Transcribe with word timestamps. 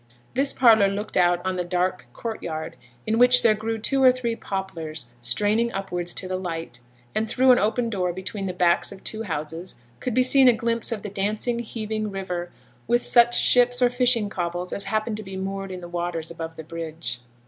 This 0.33 0.51
parlour 0.51 0.87
looked 0.87 1.15
out 1.15 1.45
on 1.45 1.57
the 1.57 1.63
dark 1.63 2.07
courtyard 2.11 2.75
in 3.05 3.19
which 3.19 3.43
there 3.43 3.53
grew 3.53 3.77
two 3.77 4.01
or 4.01 4.11
three 4.11 4.35
poplars, 4.35 5.05
straining 5.21 5.71
upwards 5.73 6.11
to 6.15 6.27
the 6.27 6.37
light; 6.39 6.79
and 7.13 7.29
through 7.29 7.51
an 7.51 7.59
open 7.59 7.87
door 7.87 8.11
between 8.11 8.47
the 8.47 8.53
backs 8.53 8.91
of 8.91 9.03
two 9.03 9.21
houses 9.21 9.75
could 9.99 10.15
be 10.15 10.23
seen 10.23 10.47
a 10.47 10.53
glimpse 10.53 10.91
of 10.91 11.03
the 11.03 11.09
dancing, 11.09 11.59
heaving 11.59 12.09
river, 12.09 12.49
with 12.87 13.05
such 13.05 13.39
ships 13.39 13.79
or 13.79 13.91
fishing 13.91 14.27
cobles 14.27 14.73
as 14.73 14.85
happened 14.85 15.17
to 15.17 15.23
be 15.23 15.37
moored 15.37 15.69
in 15.71 15.81
the 15.81 15.87
waters 15.87 16.31
above 16.31 16.55
the 16.55 16.63
bridge. 16.63 17.19